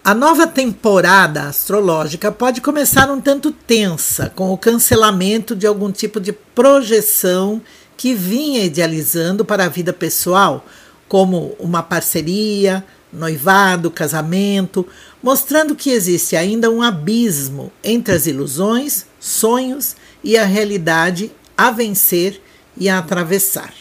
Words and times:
A 0.04 0.14
nova 0.14 0.46
temporada 0.46 1.46
astrológica 1.46 2.32
pode 2.32 2.62
começar 2.62 3.10
um 3.10 3.20
tanto 3.20 3.52
tensa, 3.52 4.32
com 4.36 4.54
o 4.54 4.58
cancelamento 4.58 5.56
de 5.56 5.66
algum 5.66 5.92
tipo 5.92 6.20
de 6.20 6.32
projeção 6.32 7.60
que 7.98 8.14
vinha 8.14 8.64
idealizando 8.64 9.44
para 9.44 9.66
a 9.66 9.70
vida 9.70 9.92
pessoal, 9.92 10.64
como 11.08 11.56
uma 11.60 11.82
parceria, 11.82 12.84
noivado, 13.12 13.90
casamento, 13.90 14.86
mostrando 15.22 15.76
que 15.76 15.92
existe 15.92 16.36
ainda 16.36 16.70
um 16.70 16.82
abismo 16.82 17.72
entre 17.84 18.14
as 18.14 18.28
ilusões, 18.28 19.06
sonhos 19.20 19.96
e 20.24 20.38
a 20.38 20.46
realidade 20.46 21.32
a 21.58 21.72
vencer 21.72 22.42
e 22.78 22.90
a 22.90 23.00
atravessar. 23.00 23.74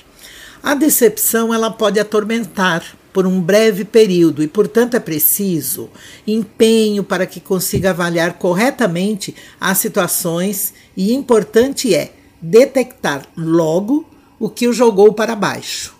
A 0.62 0.74
decepção 0.74 1.52
ela 1.52 1.70
pode 1.70 2.00
atormentar 2.00 2.83
por 3.12 3.27
um 3.27 3.41
breve 3.41 3.84
período 3.84 4.42
e, 4.42 4.48
portanto, 4.48 4.95
é 4.95 5.00
preciso 5.00 5.88
empenho 6.27 7.02
para 7.02 7.24
que 7.24 7.41
consiga 7.41 7.91
avaliar 7.91 8.34
corretamente 8.34 9.34
as 9.61 9.78
situações 9.78 10.74
e 10.97 11.12
importante 11.14 11.95
é 11.95 12.12
detectar 12.42 13.27
logo 13.36 14.05
o 14.38 14.50
que 14.50 14.69
o 14.69 14.72
jogou 14.72 15.14
para 15.14 15.34
baixo 15.34 15.95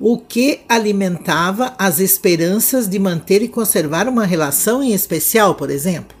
o 0.00 0.16
que 0.16 0.60
alimentava 0.66 1.74
as 1.78 2.00
esperanças 2.00 2.88
de 2.88 2.98
manter 2.98 3.42
e 3.42 3.48
conservar 3.48 4.08
uma 4.08 4.24
relação 4.24 4.82
em 4.82 4.94
especial, 4.94 5.54
por 5.54 5.68
exemplo. 5.70 6.16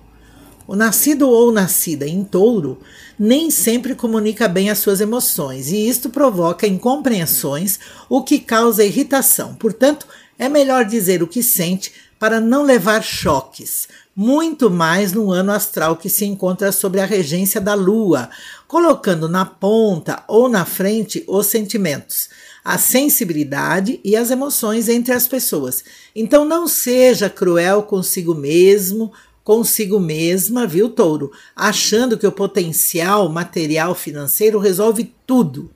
O 0.68 0.76
nascido 0.76 1.28
ou 1.28 1.50
nascida 1.50 2.06
em 2.06 2.22
touro 2.22 2.78
nem 3.18 3.50
sempre 3.50 3.94
comunica 3.94 4.46
bem 4.46 4.70
as 4.70 4.78
suas 4.78 5.00
emoções 5.00 5.72
e 5.72 5.88
isto 5.88 6.10
provoca 6.10 6.66
incompreensões, 6.66 7.80
o 8.08 8.22
que 8.22 8.38
causa 8.38 8.84
irritação. 8.84 9.54
Portanto, 9.54 10.06
é 10.38 10.48
melhor 10.48 10.84
dizer 10.84 11.22
o 11.22 11.26
que 11.26 11.42
sente 11.42 11.92
para 12.18 12.38
não 12.38 12.62
levar 12.62 13.02
choques, 13.02 13.88
muito 14.14 14.70
mais 14.70 15.12
no 15.12 15.32
ano 15.32 15.52
astral 15.52 15.96
que 15.96 16.10
se 16.10 16.26
encontra 16.26 16.70
sob 16.70 17.00
a 17.00 17.06
regência 17.06 17.60
da 17.60 17.72
lua, 17.72 18.28
colocando 18.68 19.26
na 19.26 19.46
ponta 19.46 20.22
ou 20.28 20.48
na 20.50 20.66
frente 20.66 21.24
os 21.26 21.46
sentimentos 21.46 22.28
a 22.64 22.78
sensibilidade 22.78 24.00
e 24.04 24.14
as 24.14 24.30
emoções 24.30 24.88
entre 24.88 25.12
as 25.12 25.26
pessoas. 25.26 25.82
Então 26.14 26.44
não 26.44 26.68
seja 26.68 27.30
cruel 27.30 27.82
consigo 27.82 28.34
mesmo, 28.34 29.12
consigo 29.42 29.98
mesma, 29.98 30.66
viu, 30.66 30.88
touro? 30.90 31.32
Achando 31.56 32.18
que 32.18 32.26
o 32.26 32.32
potencial 32.32 33.28
material 33.28 33.94
financeiro 33.94 34.58
resolve 34.58 35.14
tudo. 35.26 35.70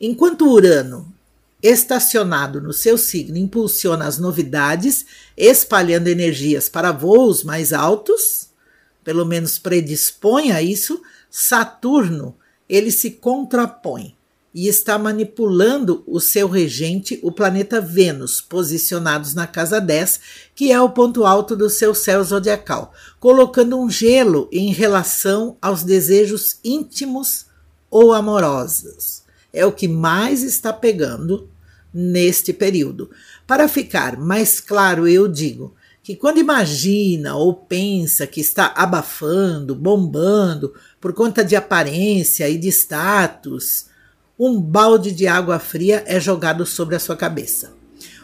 Enquanto 0.00 0.50
Urano, 0.50 1.12
estacionado 1.62 2.60
no 2.60 2.72
seu 2.72 2.96
signo, 2.96 3.36
impulsiona 3.36 4.06
as 4.06 4.18
novidades, 4.18 5.06
espalhando 5.36 6.08
energias 6.08 6.68
para 6.68 6.92
voos 6.92 7.44
mais 7.44 7.72
altos, 7.72 8.48
pelo 9.04 9.24
menos 9.24 9.58
predispõe 9.58 10.52
a 10.52 10.62
isso, 10.62 11.00
Saturno, 11.30 12.34
ele 12.68 12.90
se 12.90 13.10
contrapõe 13.10 14.15
e 14.56 14.68
está 14.68 14.98
manipulando 14.98 16.02
o 16.06 16.18
seu 16.18 16.48
regente, 16.48 17.20
o 17.22 17.30
planeta 17.30 17.78
Vênus, 17.78 18.40
posicionados 18.40 19.34
na 19.34 19.46
casa 19.46 19.78
10, 19.78 20.18
que 20.54 20.72
é 20.72 20.80
o 20.80 20.88
ponto 20.88 21.26
alto 21.26 21.54
do 21.54 21.68
seu 21.68 21.94
céu 21.94 22.24
zodiacal, 22.24 22.90
colocando 23.20 23.78
um 23.78 23.90
gelo 23.90 24.48
em 24.50 24.72
relação 24.72 25.58
aos 25.60 25.82
desejos 25.82 26.58
íntimos 26.64 27.44
ou 27.90 28.14
amorosos. 28.14 29.24
É 29.52 29.66
o 29.66 29.72
que 29.72 29.86
mais 29.86 30.42
está 30.42 30.72
pegando 30.72 31.50
neste 31.92 32.50
período. 32.50 33.10
Para 33.46 33.68
ficar 33.68 34.16
mais 34.16 34.58
claro, 34.58 35.06
eu 35.06 35.28
digo 35.28 35.74
que 36.02 36.16
quando 36.16 36.40
imagina 36.40 37.36
ou 37.36 37.52
pensa 37.52 38.26
que 38.26 38.40
está 38.40 38.72
abafando, 38.74 39.74
bombando 39.74 40.72
por 40.98 41.12
conta 41.12 41.44
de 41.44 41.54
aparência 41.54 42.48
e 42.48 42.56
de 42.56 42.68
status, 42.68 43.94
um 44.38 44.60
balde 44.60 45.12
de 45.12 45.26
água 45.26 45.58
fria 45.58 46.04
é 46.06 46.20
jogado 46.20 46.66
sobre 46.66 46.94
a 46.94 46.98
sua 46.98 47.16
cabeça. 47.16 47.74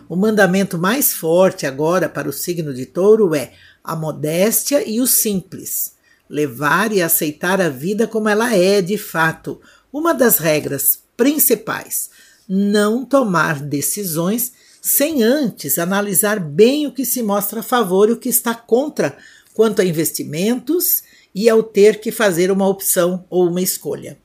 O 0.09 0.15
mandamento 0.15 0.77
mais 0.77 1.12
forte 1.12 1.65
agora 1.65 2.09
para 2.09 2.28
o 2.28 2.33
signo 2.33 2.75
de 2.75 2.84
touro 2.84 3.34
é 3.34 3.53
a 3.83 3.97
modéstia 3.97 4.87
e 4.87 5.00
o 5.00 5.06
simples. 5.06 5.95
Levar 6.28 6.93
e 6.93 7.00
aceitar 7.00 7.61
a 7.61 7.71
vida 7.71 8.06
como 8.06 8.28
ela 8.28 8.55
é 8.55 8.83
de 8.83 8.99
fato. 8.99 9.59
Uma 9.91 10.12
das 10.12 10.39
regras 10.39 10.99
principais. 11.17 12.11
Não 12.47 13.05
tomar 13.06 13.61
decisões 13.61 14.53
sem 14.83 15.23
antes 15.23 15.79
analisar 15.79 16.39
bem 16.39 16.87
o 16.87 16.93
que 16.93 17.06
se 17.06 17.23
mostra 17.23 17.61
a 17.61 17.62
favor 17.62 18.11
e 18.11 18.12
o 18.12 18.19
que 18.19 18.29
está 18.29 18.55
contra 18.55 19.17
quanto 19.55 19.81
a 19.81 19.84
investimentos 19.84 21.03
e 21.34 21.49
ao 21.49 21.62
ter 21.62 22.00
que 22.00 22.12
fazer 22.12 22.50
uma 22.50 22.69
opção 22.69 23.25
ou 23.31 23.49
uma 23.49 23.62
escolha. 23.62 24.19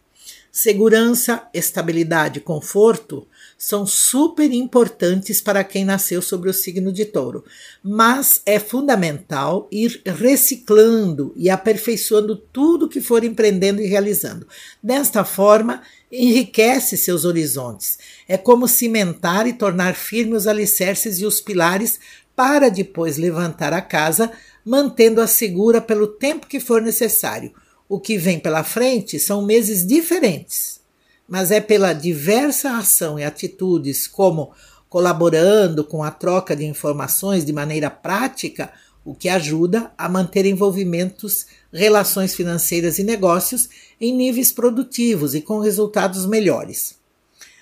Segurança, 0.59 1.47
estabilidade, 1.53 2.39
conforto 2.39 3.27
são 3.55 3.85
super 3.85 4.51
importantes 4.51 5.39
para 5.39 5.63
quem 5.63 5.85
nasceu 5.85 6.19
sobre 6.19 6.49
o 6.49 6.53
signo 6.53 6.91
de 6.91 7.05
touro, 7.05 7.45
mas 7.83 8.41
é 8.43 8.57
fundamental 8.57 9.67
ir 9.71 10.01
reciclando 10.03 11.31
e 11.35 11.47
aperfeiçoando 11.47 12.35
tudo 12.35 12.89
que 12.89 12.99
for 12.99 13.23
empreendendo 13.23 13.83
e 13.83 13.85
realizando. 13.85 14.47
Desta 14.81 15.23
forma, 15.23 15.83
enriquece 16.11 16.97
seus 16.97 17.23
horizontes. 17.23 17.99
É 18.27 18.35
como 18.35 18.67
cimentar 18.67 19.45
e 19.45 19.53
tornar 19.53 19.93
firmes 19.93 20.41
os 20.41 20.47
alicerces 20.47 21.19
e 21.19 21.25
os 21.27 21.39
pilares 21.39 21.99
para 22.35 22.69
depois 22.69 23.19
levantar 23.19 23.73
a 23.73 23.81
casa, 23.81 24.31
mantendo-a 24.65 25.27
segura 25.27 25.79
pelo 25.79 26.07
tempo 26.07 26.47
que 26.47 26.59
for 26.59 26.81
necessário 26.81 27.53
o 27.89 27.99
que 27.99 28.17
vem 28.17 28.39
pela 28.39 28.63
frente 28.63 29.19
são 29.19 29.41
meses 29.41 29.85
diferentes, 29.85 30.79
mas 31.27 31.51
é 31.51 31.59
pela 31.61 31.93
diversa 31.93 32.77
ação 32.77 33.17
e 33.17 33.23
atitudes, 33.23 34.07
como 34.07 34.51
colaborando 34.89 35.83
com 35.83 36.03
a 36.03 36.11
troca 36.11 36.55
de 36.55 36.65
informações 36.65 37.45
de 37.45 37.53
maneira 37.53 37.89
prática, 37.89 38.71
o 39.03 39.13
que 39.15 39.29
ajuda 39.29 39.91
a 39.97 40.09
manter 40.09 40.45
envolvimentos, 40.45 41.45
relações 41.71 42.35
financeiras 42.35 42.99
e 42.99 43.03
negócios 43.03 43.69
em 43.99 44.13
níveis 44.13 44.51
produtivos 44.51 45.33
e 45.33 45.41
com 45.41 45.59
resultados 45.59 46.25
melhores. 46.25 46.95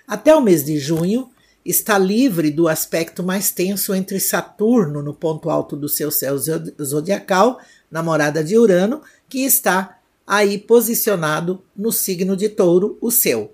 Até 0.07 0.35
o 0.35 0.41
mês 0.41 0.63
de 0.63 0.79
junho, 0.79 1.29
está 1.65 1.97
livre 1.97 2.51
do 2.51 2.67
aspecto 2.67 3.23
mais 3.23 3.49
tenso 3.51 3.93
entre 3.95 4.19
Saturno 4.19 5.01
no 5.01 5.15
ponto 5.15 5.49
alto 5.49 5.75
do 5.75 5.89
seu 5.89 6.11
céu 6.11 6.37
zodiacal, 6.37 7.59
namorada 7.89 8.43
de 8.43 8.55
Urano, 8.55 9.01
que 9.27 9.39
está 9.39 9.97
aí 10.25 10.57
posicionado 10.57 11.61
no 11.75 11.91
signo 11.91 12.35
de 12.35 12.49
touro, 12.49 12.97
o 13.01 13.11
seu. 13.11 13.53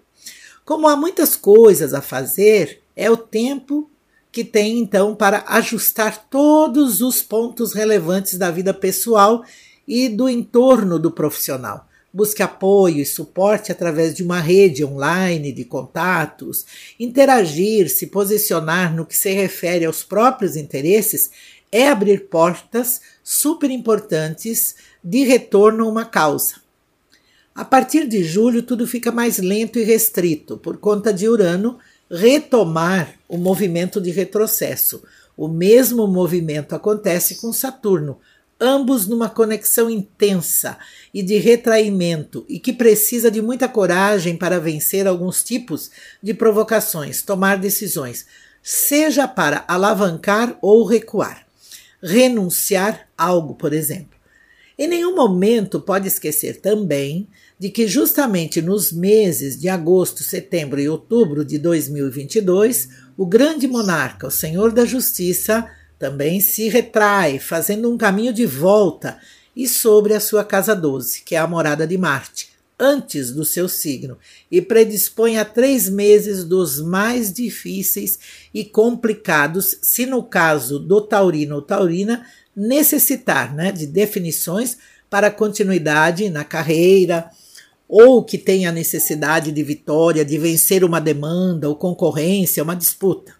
Como 0.63 0.87
há 0.87 0.95
muitas 0.95 1.35
coisas 1.35 1.93
a 1.93 2.01
fazer, 2.01 2.81
é 2.95 3.09
o 3.09 3.17
tempo 3.17 3.89
que 4.31 4.43
tem 4.43 4.79
então 4.79 5.13
para 5.13 5.43
ajustar 5.47 6.29
todos 6.29 7.01
os 7.01 7.21
pontos 7.21 7.73
relevantes 7.73 8.37
da 8.37 8.49
vida 8.49 8.73
pessoal 8.73 9.43
e 9.87 10.07
do 10.07 10.29
entorno 10.29 10.97
do 10.97 11.11
profissional. 11.11 11.87
Busque 12.13 12.43
apoio 12.43 12.99
e 12.99 13.05
suporte 13.05 13.71
através 13.71 14.13
de 14.13 14.23
uma 14.23 14.39
rede 14.39 14.83
online 14.83 15.51
de 15.51 15.65
contatos, 15.65 16.65
interagir, 16.99 17.89
se 17.89 18.07
posicionar 18.07 18.93
no 18.93 19.05
que 19.05 19.17
se 19.17 19.31
refere 19.31 19.85
aos 19.85 20.03
próprios 20.03 20.55
interesses 20.55 21.31
é 21.71 21.87
abrir 21.87 22.27
portas 22.27 23.01
super 23.23 23.71
importantes 23.71 24.75
de 25.03 25.23
retorno 25.23 25.85
a 25.85 25.89
uma 25.89 26.05
causa. 26.05 26.60
A 27.61 27.63
partir 27.63 28.07
de 28.07 28.23
julho, 28.23 28.63
tudo 28.63 28.87
fica 28.87 29.11
mais 29.11 29.37
lento 29.37 29.77
e 29.77 29.83
restrito, 29.83 30.57
por 30.57 30.77
conta 30.77 31.13
de 31.13 31.29
Urano 31.29 31.77
retomar 32.09 33.13
o 33.29 33.37
movimento 33.37 34.01
de 34.01 34.09
retrocesso. 34.09 35.03
O 35.37 35.47
mesmo 35.47 36.07
movimento 36.07 36.73
acontece 36.73 37.35
com 37.35 37.53
Saturno, 37.53 38.17
ambos 38.59 39.05
numa 39.05 39.29
conexão 39.29 39.91
intensa 39.91 40.75
e 41.13 41.21
de 41.21 41.37
retraimento, 41.37 42.43
e 42.49 42.57
que 42.57 42.73
precisa 42.73 43.29
de 43.29 43.43
muita 43.43 43.69
coragem 43.69 44.35
para 44.35 44.59
vencer 44.59 45.05
alguns 45.05 45.43
tipos 45.43 45.91
de 46.19 46.33
provocações, 46.33 47.21
tomar 47.21 47.59
decisões, 47.59 48.25
seja 48.63 49.27
para 49.27 49.63
alavancar 49.67 50.57
ou 50.63 50.83
recuar, 50.83 51.45
renunciar 52.01 53.07
algo, 53.15 53.53
por 53.53 53.71
exemplo. 53.71 54.10
Em 54.81 54.87
nenhum 54.87 55.13
momento 55.13 55.79
pode 55.79 56.07
esquecer 56.07 56.59
também 56.59 57.27
de 57.59 57.69
que 57.69 57.87
justamente 57.87 58.63
nos 58.63 58.91
meses 58.91 59.55
de 59.55 59.69
agosto, 59.69 60.23
setembro 60.23 60.81
e 60.81 60.89
outubro 60.89 61.45
de 61.45 61.59
2022, 61.59 62.89
o 63.15 63.23
grande 63.23 63.67
monarca, 63.67 64.25
o 64.25 64.31
Senhor 64.31 64.71
da 64.71 64.83
Justiça, 64.83 65.69
também 65.99 66.41
se 66.41 66.67
retrai, 66.67 67.37
fazendo 67.37 67.93
um 67.93 67.95
caminho 67.95 68.33
de 68.33 68.47
volta, 68.47 69.19
e 69.55 69.67
sobre 69.67 70.15
a 70.15 70.19
sua 70.19 70.43
casa 70.43 70.75
12, 70.75 71.21
que 71.21 71.35
é 71.35 71.37
a 71.37 71.45
morada 71.45 71.85
de 71.85 71.95
Marte, 71.95 72.49
antes 72.79 73.31
do 73.31 73.45
seu 73.45 73.69
signo, 73.69 74.17
e 74.49 74.63
predispõe 74.63 75.37
a 75.37 75.45
três 75.45 75.87
meses 75.87 76.43
dos 76.43 76.81
mais 76.81 77.31
difíceis 77.31 78.17
e 78.51 78.65
complicados, 78.65 79.77
se 79.83 80.07
no 80.07 80.23
caso 80.23 80.79
do 80.79 80.99
taurino 81.01 81.57
ou 81.57 81.61
taurina 81.61 82.25
necessitar 82.55 83.53
né, 83.53 83.71
de 83.71 83.85
definições 83.85 84.77
para 85.09 85.31
continuidade 85.31 86.29
na 86.29 86.43
carreira, 86.43 87.29
ou 87.87 88.23
que 88.23 88.37
tenha 88.37 88.71
necessidade 88.71 89.51
de 89.51 89.61
vitória, 89.61 90.23
de 90.23 90.37
vencer 90.37 90.83
uma 90.83 91.01
demanda 91.01 91.67
ou 91.67 91.75
concorrência, 91.75 92.63
uma 92.63 92.75
disputa. 92.75 93.35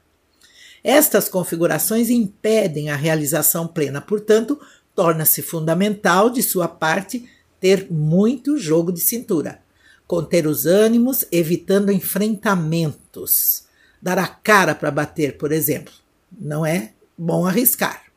Estas 0.84 1.30
configurações 1.30 2.10
impedem 2.10 2.90
a 2.90 2.96
realização 2.98 3.66
plena, 3.66 4.02
portanto, 4.02 4.60
torna-se 4.94 5.42
fundamental 5.42 6.30
de 6.30 6.44
sua 6.44 6.68
parte 6.68 7.30
ter 7.62 7.88
muito 7.90 8.58
jogo 8.58 8.92
de 8.92 9.00
cintura, 9.00 9.62
conter 10.06 10.46
os 10.46 10.66
ânimos, 10.66 11.24
evitando 11.32 11.92
enfrentamentos, 11.92 13.64
dar 14.02 14.18
a 14.18 14.28
cara 14.28 14.76
para 14.76 14.92
bater, 14.92 15.38
por 15.38 15.54
exemplo. 15.54 15.94
Não 16.38 16.66
é 16.66 16.92
bom 17.18 17.46
arriscar. 17.46 18.11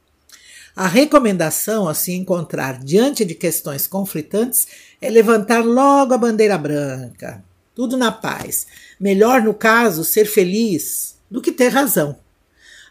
A 0.77 0.89
recomendação 0.89 1.89
a 1.89 1.95
se 1.95 2.13
encontrar 2.13 2.83
diante 2.83 3.25
de 3.25 3.33
questões 3.33 3.87
conflitantes 3.87 4.67
é 5.01 5.09
levantar 5.09 5.65
logo 5.65 6.13
a 6.13 6.19
bandeira 6.19 6.59
branca. 6.59 7.45
Tudo 7.77 7.97
na 7.97 8.11
paz. 8.11 8.67
Melhor, 8.99 9.41
no 9.41 9.55
caso, 9.55 10.03
ser 10.03 10.25
feliz 10.25 11.17
do 11.31 11.41
que 11.41 11.53
ter 11.53 11.69
razão. 11.69 12.19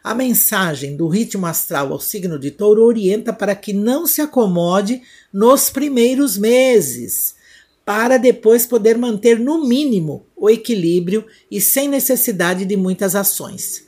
A 0.01 0.15
mensagem 0.15 0.95
do 0.95 1.09
ritmo 1.09 1.45
astral 1.45 1.91
ao 1.91 1.99
signo 1.99 2.39
de 2.39 2.51
touro 2.51 2.83
orienta 2.83 3.33
para 3.33 3.53
que 3.53 3.73
não 3.73 4.07
se 4.07 4.21
acomode 4.21 5.01
nos 5.31 5.69
primeiros 5.69 6.37
meses, 6.37 7.35
para 7.83 8.17
depois 8.17 8.65
poder 8.65 8.97
manter 8.97 9.37
no 9.37 9.67
mínimo 9.67 10.25
o 10.37 10.49
equilíbrio 10.49 11.25
e 11.51 11.59
sem 11.59 11.89
necessidade 11.89 12.63
de 12.63 12.77
muitas 12.77 13.13
ações. 13.13 13.85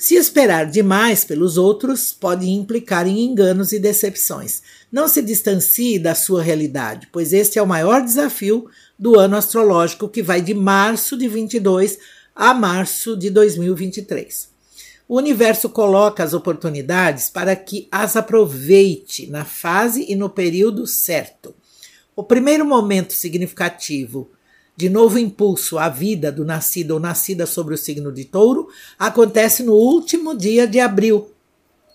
Se 0.00 0.14
esperar 0.14 0.66
demais 0.66 1.24
pelos 1.24 1.58
outros, 1.58 2.12
pode 2.12 2.48
implicar 2.48 3.04
em 3.08 3.24
enganos 3.24 3.72
e 3.72 3.80
decepções. 3.80 4.62
Não 4.92 5.08
se 5.08 5.20
distancie 5.20 5.98
da 5.98 6.14
sua 6.14 6.40
realidade, 6.40 7.08
pois 7.10 7.32
este 7.32 7.58
é 7.58 7.62
o 7.62 7.66
maior 7.66 8.04
desafio 8.04 8.70
do 8.96 9.18
ano 9.18 9.36
astrológico 9.36 10.08
que 10.08 10.22
vai 10.22 10.40
de 10.40 10.54
março 10.54 11.16
de 11.16 11.26
22 11.26 11.98
a 12.32 12.54
março 12.54 13.16
de 13.16 13.28
2023. 13.28 14.48
O 15.08 15.16
universo 15.16 15.68
coloca 15.68 16.22
as 16.22 16.32
oportunidades 16.32 17.28
para 17.28 17.56
que 17.56 17.88
as 17.90 18.14
aproveite 18.14 19.26
na 19.26 19.44
fase 19.44 20.06
e 20.08 20.14
no 20.14 20.30
período 20.30 20.86
certo. 20.86 21.52
O 22.14 22.22
primeiro 22.22 22.64
momento 22.64 23.12
significativo 23.12 24.30
de 24.78 24.88
novo 24.88 25.18
impulso 25.18 25.76
à 25.76 25.88
vida 25.88 26.30
do 26.30 26.44
nascido 26.44 26.92
ou 26.92 27.00
nascida 27.00 27.46
sobre 27.46 27.74
o 27.74 27.76
signo 27.76 28.12
de 28.12 28.24
touro 28.24 28.68
acontece 28.96 29.64
no 29.64 29.72
último 29.72 30.36
dia 30.36 30.68
de 30.68 30.78
abril, 30.78 31.32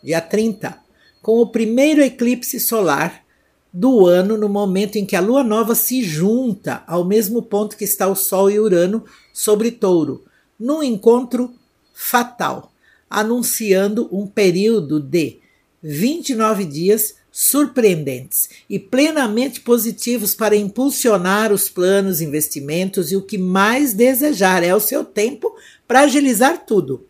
dia 0.03 0.19
30, 0.19 0.77
com 1.21 1.39
o 1.39 1.47
primeiro 1.47 2.01
eclipse 2.01 2.59
solar 2.59 3.24
do 3.71 4.06
ano, 4.06 4.38
no 4.38 4.50
momento 4.50 4.97
em 4.97 5.06
que 5.06 5.15
a 5.15 5.21
lua 5.21 5.45
nova 5.45 5.74
se 5.75 6.03
junta 6.03 6.83
ao 6.85 7.06
mesmo 7.06 7.41
ponto 7.41 7.77
que 7.77 7.85
está 7.85 8.06
o 8.06 8.15
Sol 8.15 8.51
e 8.51 8.59
Urano 8.59 9.06
sobre 9.33 9.71
touro, 9.71 10.25
num 10.59 10.83
encontro 10.83 11.53
fatal, 11.94 12.74
anunciando 13.09 14.09
um 14.12 14.27
período 14.27 15.00
de 15.00 15.39
29 15.81 16.65
dias 16.65 17.15
surpreendentes 17.35 18.47
e 18.69 18.77
plenamente 18.77 19.59
positivos 19.59 20.35
para 20.35 20.56
impulsionar 20.56 21.51
os 21.51 21.68
planos, 21.68 22.21
investimentos 22.21 23.12
e 23.12 23.15
o 23.15 23.24
que 23.24 23.39
mais 23.39 23.91
desejar 23.91 24.63
é 24.63 24.75
o 24.75 24.80
seu 24.80 25.03
tempo 25.03 25.51
para 25.88 26.01
agilizar 26.01 26.63
tudo. 26.63 27.07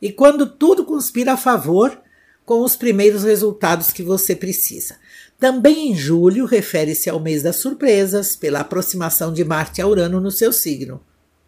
E 0.00 0.10
quando 0.10 0.46
tudo 0.46 0.86
conspira 0.86 1.34
a 1.34 1.36
favor, 1.36 2.00
com 2.46 2.62
os 2.62 2.76
primeiros 2.76 3.24
resultados 3.24 3.92
que 3.92 4.02
você 4.02 4.34
precisa. 4.34 4.96
Também 5.38 5.90
em 5.90 5.94
julho 5.94 6.46
refere-se 6.46 7.10
ao 7.10 7.20
mês 7.20 7.42
das 7.42 7.56
surpresas, 7.56 8.34
pela 8.34 8.60
aproximação 8.60 9.34
de 9.34 9.44
Marte 9.44 9.82
a 9.82 9.86
Urano 9.86 10.18
no 10.18 10.30
seu 10.30 10.50
signo, 10.50 10.98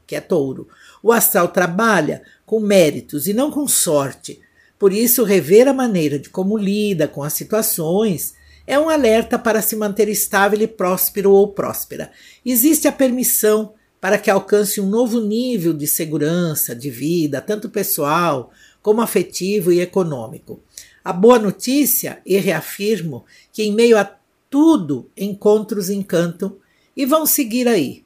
que 0.06 0.14
é 0.14 0.20
touro. 0.20 0.68
O 1.02 1.10
astral 1.10 1.48
trabalha 1.48 2.22
com 2.44 2.60
méritos 2.60 3.26
e 3.26 3.32
não 3.32 3.50
com 3.50 3.66
sorte 3.66 4.42
por 4.80 4.94
isso, 4.94 5.24
rever 5.24 5.68
a 5.68 5.74
maneira 5.74 6.18
de 6.18 6.30
como 6.30 6.56
lida 6.56 7.06
com 7.06 7.22
as 7.22 7.34
situações 7.34 8.32
é 8.66 8.78
um 8.78 8.88
alerta 8.88 9.38
para 9.38 9.60
se 9.60 9.76
manter 9.76 10.08
estável 10.08 10.58
e 10.62 10.66
próspero 10.66 11.32
ou 11.32 11.48
próspera. 11.48 12.10
Existe 12.42 12.88
a 12.88 12.92
permissão 12.92 13.74
para 14.00 14.16
que 14.16 14.30
alcance 14.30 14.80
um 14.80 14.88
novo 14.88 15.20
nível 15.20 15.74
de 15.74 15.86
segurança, 15.86 16.74
de 16.74 16.88
vida, 16.88 17.42
tanto 17.42 17.68
pessoal 17.68 18.50
como 18.80 19.02
afetivo 19.02 19.70
e 19.70 19.82
econômico. 19.82 20.62
A 21.04 21.12
boa 21.12 21.38
notícia, 21.38 22.22
e 22.24 22.38
reafirmo, 22.38 23.26
que 23.52 23.62
em 23.62 23.74
meio 23.74 23.98
a 23.98 24.10
tudo 24.48 25.10
encontros 25.14 25.90
encantam 25.90 26.56
e 26.96 27.04
vão 27.04 27.26
seguir 27.26 27.68
aí, 27.68 28.02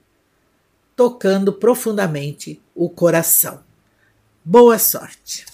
tocando 0.96 1.52
profundamente 1.52 2.60
o 2.74 2.90
coração. 2.90 3.62
Boa 4.44 4.76
sorte! 4.76 5.53